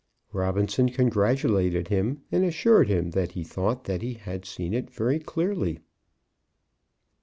[0.33, 5.77] Robinson congratulated him, and assured him that he thought he had seen it very clearly.